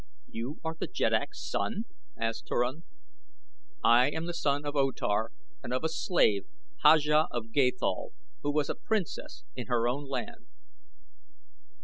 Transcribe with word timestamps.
"You 0.31 0.59
are 0.63 0.73
the 0.79 0.87
jeddak's 0.87 1.47
son?" 1.47 1.85
asked 2.17 2.47
Turan. 2.47 2.85
"I 3.83 4.09
am 4.09 4.25
the 4.25 4.33
son 4.33 4.65
of 4.65 4.75
O 4.75 4.89
Tar 4.89 5.29
and 5.61 5.71
of 5.71 5.83
a 5.83 5.89
slave, 5.89 6.47
Haja 6.83 7.27
of 7.29 7.51
Gathol, 7.51 8.11
who 8.41 8.51
was 8.51 8.67
a 8.67 8.73
princess 8.73 9.43
in 9.55 9.67
her 9.67 9.87
own 9.87 10.07
land." 10.09 10.47